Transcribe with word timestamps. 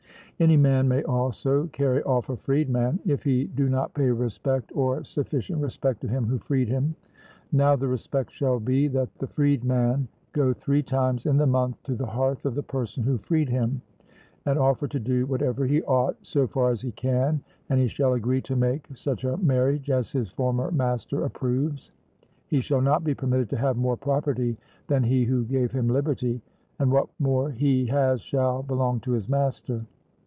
Any 0.39 0.57
man 0.57 0.87
may 0.87 1.03
also 1.03 1.67
carry 1.67 2.01
off 2.01 2.27
a 2.27 2.35
freedman, 2.35 2.99
if 3.05 3.21
he 3.21 3.43
do 3.43 3.69
not 3.69 3.93
pay 3.93 4.09
respect 4.09 4.71
or 4.75 5.03
sufficient 5.03 5.61
respect 5.61 6.01
to 6.01 6.07
him 6.07 6.25
who 6.25 6.39
freed 6.39 6.67
him. 6.67 6.95
Now 7.51 7.75
the 7.75 7.87
respect 7.87 8.31
shall 8.31 8.59
be, 8.59 8.87
that 8.87 9.13
the 9.19 9.27
freedman 9.27 10.07
go 10.33 10.51
three 10.51 10.81
times 10.81 11.27
in 11.27 11.37
the 11.37 11.45
month 11.45 11.83
to 11.83 11.93
the 11.93 12.07
hearth 12.07 12.43
of 12.47 12.55
the 12.55 12.63
person 12.63 13.03
who 13.03 13.19
freed 13.19 13.49
him, 13.49 13.83
and 14.47 14.57
offer 14.57 14.87
to 14.87 14.99
do 14.99 15.27
whatever 15.27 15.67
he 15.67 15.83
ought, 15.83 16.15
so 16.23 16.47
far 16.47 16.71
as 16.71 16.81
he 16.81 16.91
can; 16.91 17.43
and 17.69 17.79
he 17.79 17.87
shall 17.87 18.13
agree 18.15 18.41
to 18.41 18.55
make 18.55 18.87
such 18.97 19.23
a 19.25 19.37
marriage 19.37 19.91
as 19.91 20.11
his 20.11 20.31
former 20.31 20.71
master 20.71 21.23
approves. 21.23 21.91
He 22.47 22.61
shall 22.61 22.81
not 22.81 23.03
be 23.03 23.13
permitted 23.13 23.51
to 23.51 23.57
have 23.57 23.77
more 23.77 23.95
property 23.95 24.57
than 24.87 25.03
he 25.03 25.23
who 25.25 25.45
gave 25.45 25.71
him 25.71 25.87
liberty, 25.87 26.41
and 26.79 26.91
what 26.91 27.09
more 27.19 27.51
he 27.51 27.85
has 27.85 28.21
shall 28.21 28.63
belong 28.63 29.01
to 29.01 29.11
his 29.11 29.29
master. 29.29 29.85